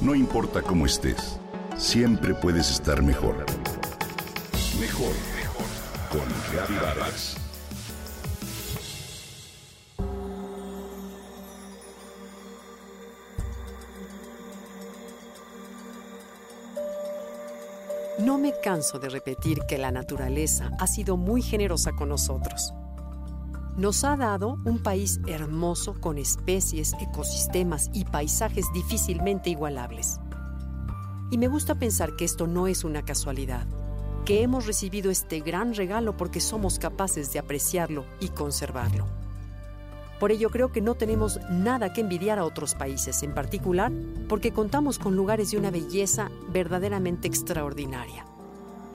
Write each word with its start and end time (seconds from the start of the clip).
No 0.00 0.14
importa 0.14 0.62
cómo 0.62 0.86
estés, 0.86 1.38
siempre 1.76 2.32
puedes 2.34 2.70
estar 2.70 3.02
mejor. 3.02 3.44
Mejor, 4.80 5.12
mejor. 5.36 5.66
Con 6.10 6.26
Reavivadas. 6.50 7.36
No 18.18 18.38
me 18.38 18.54
canso 18.62 18.98
de 18.98 19.10
repetir 19.10 19.60
que 19.68 19.76
la 19.76 19.90
naturaleza 19.90 20.70
ha 20.78 20.86
sido 20.86 21.18
muy 21.18 21.42
generosa 21.42 21.92
con 21.92 22.08
nosotros. 22.08 22.72
Nos 23.76 24.04
ha 24.04 24.16
dado 24.16 24.58
un 24.64 24.78
país 24.78 25.20
hermoso 25.26 25.94
con 26.00 26.18
especies, 26.18 26.92
ecosistemas 27.00 27.88
y 27.94 28.04
paisajes 28.04 28.66
difícilmente 28.74 29.50
igualables. 29.50 30.18
Y 31.30 31.38
me 31.38 31.48
gusta 31.48 31.76
pensar 31.76 32.16
que 32.16 32.24
esto 32.24 32.46
no 32.46 32.66
es 32.66 32.84
una 32.84 33.04
casualidad, 33.04 33.66
que 34.24 34.42
hemos 34.42 34.66
recibido 34.66 35.10
este 35.10 35.40
gran 35.40 35.74
regalo 35.74 36.16
porque 36.16 36.40
somos 36.40 36.78
capaces 36.78 37.32
de 37.32 37.38
apreciarlo 37.38 38.04
y 38.18 38.28
conservarlo. 38.28 39.06
Por 40.18 40.32
ello 40.32 40.50
creo 40.50 40.70
que 40.72 40.82
no 40.82 40.96
tenemos 40.96 41.40
nada 41.48 41.92
que 41.94 42.02
envidiar 42.02 42.38
a 42.38 42.44
otros 42.44 42.74
países, 42.74 43.22
en 43.22 43.32
particular 43.32 43.90
porque 44.28 44.52
contamos 44.52 44.98
con 44.98 45.16
lugares 45.16 45.52
de 45.52 45.58
una 45.58 45.70
belleza 45.70 46.30
verdaderamente 46.52 47.28
extraordinaria. 47.28 48.26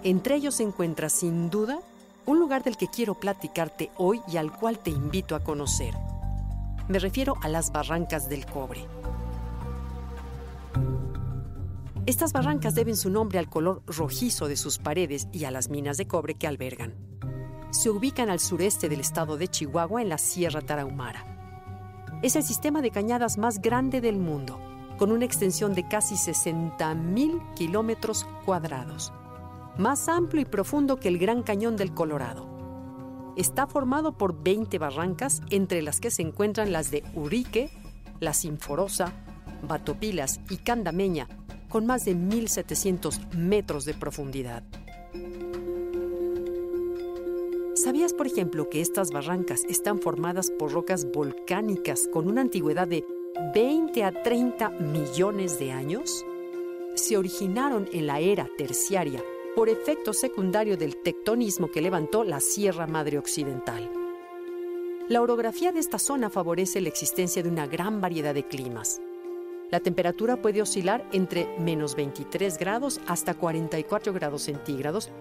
Entre 0.04 0.36
ellos 0.36 0.55
se 0.55 0.64
encuentra 0.64 1.10
sin 1.10 1.50
duda 1.50 1.80
un 2.26 2.40
lugar 2.40 2.64
del 2.64 2.78
que 2.78 2.88
quiero 2.88 3.16
platicarte 3.16 3.92
hoy 3.98 4.22
y 4.28 4.38
al 4.38 4.52
cual 4.52 4.80
te 4.80 4.90
invito 4.90 5.36
a 5.36 5.44
conocer. 5.44 5.94
Me 6.88 7.00
refiero 7.00 7.36
a 7.42 7.48
las 7.48 7.72
Barrancas 7.72 8.30
del 8.30 8.46
Cobre. 8.46 8.86
Estas 12.06 12.34
barrancas 12.34 12.76
deben 12.76 12.96
su 12.96 13.10
nombre 13.10 13.40
al 13.40 13.50
color 13.50 13.82
rojizo 13.88 14.48
de 14.48 14.58
sus 14.58 14.77
paredes 14.77 15.27
y 15.32 15.46
a 15.46 15.52
las 15.52 15.70
minas 15.70 15.98
de 15.98 16.08
cobre 16.08 16.36
que 16.36 16.46
albergan 16.46 16.94
se 17.76 17.90
ubican 17.90 18.30
al 18.30 18.40
sureste 18.40 18.90
del 18.90 19.02
estado 19.02 19.38
de 19.38 19.48
Chihuahua 19.48 20.02
en 20.02 20.10
la 20.10 20.18
Sierra 20.18 20.62
Tarahumara. 20.62 21.26
Es 22.21 22.36
el 22.36 22.44
sistema 22.44 22.82
de 22.82 22.90
cañadas 22.90 23.38
más 23.38 23.62
grande 23.62 24.02
del 24.02 24.18
mundo, 24.18 24.60
con 24.98 25.12
una 25.12 25.26
extensión 25.26 25.74
de 25.74 25.88
casi 25.88 26.16
60.000 26.16 27.54
kilómetros 27.54 28.26
cuadrados, 28.46 29.12
más 29.77 30.07
amplio 30.07 30.41
y 30.41 30.45
profundo 30.45 30.98
que 30.98 31.07
el 31.07 31.18
Gran 31.18 31.43
Cañón 31.43 31.76
del 31.76 31.93
Colorado. 31.93 33.34
Está 33.35 33.68
formado 33.68 34.18
por 34.18 34.41
20 34.41 34.77
barrancas, 34.77 35.41
entre 35.49 35.81
las 35.81 35.99
que 35.99 36.12
se 36.12 36.21
encuentran 36.21 36.71
las 36.71 36.91
de 36.91 37.04
Urique, 37.13 37.70
La 38.21 38.34
Sinforosa, 38.34 39.12
Batopilas 39.68 40.40
y 40.49 40.57
Candameña, 40.57 41.27
con 41.68 41.85
más 41.85 42.05
de 42.05 42.15
1.700 42.15 43.34
metros 43.35 43.84
de 43.84 43.93
profundidad. 43.93 44.63
¿Sabías, 47.76 48.13
por 48.13 48.26
ejemplo, 48.26 48.70
que 48.70 48.79
estas 48.79 49.12
barrancas 49.12 49.63
están 49.65 49.99
formadas 49.99 50.49
por 50.49 50.71
rocas 50.71 51.05
volcánicas 51.12 52.07
con 52.12 52.29
una 52.29 52.41
antigüedad 52.41 52.87
de 52.87 53.05
20 53.53 54.03
a 54.05 54.23
30 54.23 54.70
millones 54.70 55.59
de 55.59 55.73
años? 55.73 56.26
Se 56.96 57.18
originaron 57.18 57.90
en 57.91 58.07
la 58.07 58.21
era 58.21 58.48
terciaria 58.57 59.21
por 59.56 59.70
efecto 59.70 60.12
secundario 60.12 60.78
del 60.78 60.98
tectonismo 60.98 61.72
que 61.72 61.82
levantó 61.82 62.24
la 62.24 62.40
Sierra 62.40 62.88
Madre 62.88 63.18
Occidental. 63.18 63.90
La 65.08 65.22
orografía 65.22 65.72
de 65.72 65.80
esta 65.80 65.98
zona 65.98 66.30
favorece 66.30 66.81
la 66.81 66.90
existencia 66.90 67.42
de 67.42 67.50
una 67.50 67.66
gran 67.66 68.02
variedad 68.02 68.34
de 68.34 68.48
climas. 68.48 69.02
La 69.72 69.80
temperatura 69.80 70.42
puede 70.42 70.62
oscilar 70.62 71.08
entre 71.12 71.48
menos 71.59 71.96
23 71.96 72.58
grados 72.58 73.00
hasta 73.08 73.34
44 73.34 74.14
grados 74.14 74.44
centígrados 74.44 75.12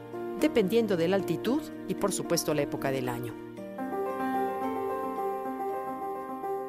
dependiendo 0.40 0.96
de 0.96 1.08
la 1.08 1.16
altitud 1.16 1.62
y 1.88 1.94
por 1.94 2.12
supuesto 2.12 2.54
la 2.54 2.62
época 2.62 2.90
del 2.90 3.08
año. 3.08 3.34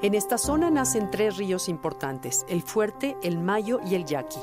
En 0.01 0.13
esta 0.13 0.37
zona 0.37 0.69
nacen 0.69 1.09
tres 1.09 1.37
ríos 1.37 1.67
importantes, 1.67 2.45
el 2.47 2.61
Fuerte, 2.61 3.17
el 3.23 3.39
Mayo 3.39 3.79
y 3.85 3.95
el 3.95 4.05
Yaqui, 4.05 4.39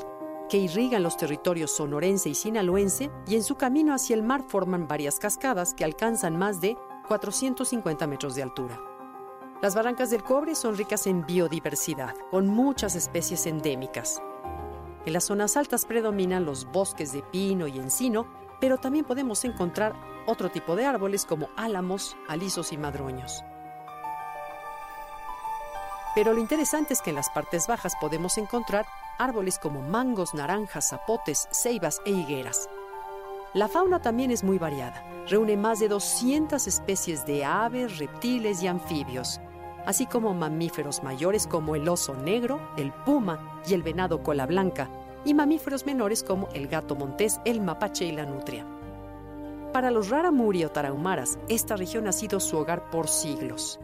que 0.49 0.57
irrigan 0.57 1.03
los 1.03 1.17
territorios 1.17 1.71
sonorense 1.71 2.29
y 2.29 2.35
sinaloense 2.35 3.09
y 3.27 3.35
en 3.35 3.43
su 3.43 3.55
camino 3.55 3.93
hacia 3.93 4.15
el 4.15 4.23
mar 4.23 4.43
forman 4.47 4.87
varias 4.87 5.19
cascadas 5.19 5.73
que 5.73 5.83
alcanzan 5.83 6.37
más 6.37 6.61
de 6.61 6.77
450 7.07 8.07
metros 8.07 8.35
de 8.35 8.43
altura. 8.43 8.79
Las 9.61 9.75
barrancas 9.75 10.09
del 10.09 10.23
cobre 10.23 10.55
son 10.55 10.75
ricas 10.75 11.07
en 11.07 11.25
biodiversidad, 11.25 12.13
con 12.31 12.47
muchas 12.47 12.95
especies 12.95 13.45
endémicas. 13.45 14.21
En 15.05 15.13
las 15.13 15.25
zonas 15.25 15.57
altas 15.57 15.85
predominan 15.85 16.45
los 16.45 16.65
bosques 16.65 17.13
de 17.13 17.21
pino 17.21 17.67
y 17.67 17.77
encino, 17.77 18.27
pero 18.59 18.77
también 18.77 19.05
podemos 19.05 19.43
encontrar 19.45 19.93
otro 20.25 20.49
tipo 20.49 20.75
de 20.75 20.85
árboles 20.85 21.25
como 21.25 21.49
álamos, 21.55 22.15
alisos 22.27 22.73
y 22.73 22.77
madroños. 22.77 23.43
Pero 26.15 26.33
lo 26.33 26.39
interesante 26.39 26.93
es 26.93 27.01
que 27.01 27.09
en 27.09 27.15
las 27.15 27.29
partes 27.29 27.67
bajas 27.67 27.93
podemos 27.99 28.37
encontrar 28.37 28.85
árboles 29.17 29.59
como 29.59 29.81
mangos, 29.81 30.33
naranjas, 30.33 30.89
zapotes, 30.89 31.47
ceibas 31.51 32.01
e 32.05 32.11
higueras. 32.11 32.69
La 33.53 33.67
fauna 33.67 34.01
también 34.01 34.31
es 34.31 34.43
muy 34.43 34.57
variada. 34.57 35.03
Reúne 35.27 35.57
más 35.57 35.79
de 35.79 35.87
200 35.87 36.65
especies 36.67 37.25
de 37.25 37.45
aves, 37.45 37.99
reptiles 37.99 38.63
y 38.63 38.67
anfibios, 38.67 39.39
así 39.85 40.05
como 40.05 40.33
mamíferos 40.33 41.03
mayores 41.03 41.45
como 41.45 41.75
el 41.75 41.87
oso 41.87 42.15
negro, 42.15 42.59
el 42.77 42.91
puma 42.91 43.61
y 43.67 43.73
el 43.73 43.83
venado 43.83 44.23
cola 44.23 44.45
blanca, 44.45 44.89
y 45.25 45.33
mamíferos 45.33 45.85
menores 45.85 46.23
como 46.23 46.49
el 46.49 46.67
gato 46.67 46.95
montés, 46.95 47.39
el 47.45 47.61
mapache 47.61 48.05
y 48.05 48.11
la 48.11 48.25
nutria. 48.25 48.65
Para 49.71 49.91
los 49.91 50.09
raramuri 50.09 50.65
o 50.65 50.71
tarahumaras, 50.71 51.39
esta 51.47 51.75
región 51.75 52.07
ha 52.07 52.11
sido 52.11 52.39
su 52.39 52.57
hogar 52.57 52.89
por 52.89 53.07
siglos. 53.07 53.79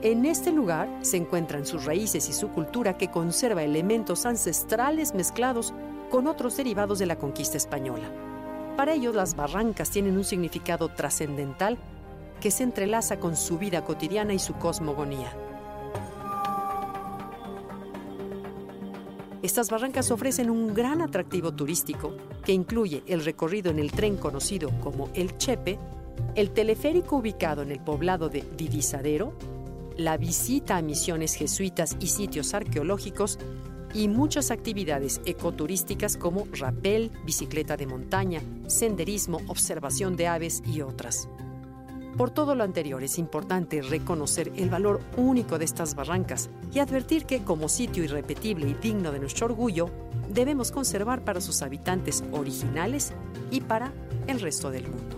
En 0.00 0.26
este 0.26 0.52
lugar 0.52 0.88
se 1.02 1.16
encuentran 1.16 1.66
sus 1.66 1.84
raíces 1.84 2.28
y 2.28 2.32
su 2.32 2.50
cultura 2.50 2.96
que 2.96 3.10
conserva 3.10 3.64
elementos 3.64 4.26
ancestrales 4.26 5.12
mezclados 5.12 5.74
con 6.08 6.28
otros 6.28 6.56
derivados 6.56 7.00
de 7.00 7.06
la 7.06 7.18
conquista 7.18 7.56
española. 7.56 8.08
Para 8.76 8.92
ellos 8.92 9.12
las 9.16 9.34
barrancas 9.34 9.90
tienen 9.90 10.16
un 10.16 10.22
significado 10.22 10.88
trascendental 10.90 11.78
que 12.40 12.52
se 12.52 12.62
entrelaza 12.62 13.18
con 13.18 13.34
su 13.34 13.58
vida 13.58 13.84
cotidiana 13.84 14.32
y 14.34 14.38
su 14.38 14.54
cosmogonía. 14.54 15.32
Estas 19.42 19.68
barrancas 19.68 20.12
ofrecen 20.12 20.48
un 20.48 20.74
gran 20.74 21.02
atractivo 21.02 21.52
turístico 21.52 22.14
que 22.44 22.52
incluye 22.52 23.02
el 23.08 23.24
recorrido 23.24 23.72
en 23.72 23.80
el 23.80 23.90
tren 23.90 24.16
conocido 24.16 24.70
como 24.80 25.08
el 25.14 25.36
Chepe, 25.38 25.76
el 26.36 26.50
teleférico 26.50 27.16
ubicado 27.16 27.62
en 27.62 27.72
el 27.72 27.80
poblado 27.80 28.28
de 28.28 28.44
Divisadero, 28.56 29.32
la 29.98 30.16
visita 30.16 30.76
a 30.76 30.82
misiones 30.82 31.34
jesuitas 31.34 31.96
y 32.00 32.06
sitios 32.06 32.54
arqueológicos 32.54 33.38
y 33.92 34.08
muchas 34.08 34.50
actividades 34.50 35.20
ecoturísticas 35.26 36.16
como 36.16 36.46
rapel, 36.52 37.10
bicicleta 37.26 37.76
de 37.76 37.86
montaña, 37.86 38.40
senderismo, 38.68 39.40
observación 39.48 40.16
de 40.16 40.28
aves 40.28 40.62
y 40.66 40.82
otras. 40.82 41.28
Por 42.16 42.30
todo 42.30 42.54
lo 42.54 42.64
anterior 42.64 43.02
es 43.02 43.18
importante 43.18 43.82
reconocer 43.82 44.52
el 44.56 44.70
valor 44.70 45.00
único 45.16 45.58
de 45.58 45.64
estas 45.64 45.94
barrancas 45.94 46.48
y 46.72 46.78
advertir 46.78 47.26
que 47.26 47.42
como 47.42 47.68
sitio 47.68 48.04
irrepetible 48.04 48.68
y 48.68 48.74
digno 48.74 49.12
de 49.12 49.20
nuestro 49.20 49.46
orgullo, 49.46 49.90
debemos 50.28 50.70
conservar 50.70 51.24
para 51.24 51.40
sus 51.40 51.62
habitantes 51.62 52.24
originales 52.32 53.12
y 53.50 53.60
para 53.60 53.92
el 54.26 54.40
resto 54.40 54.70
del 54.70 54.88
mundo. 54.88 55.17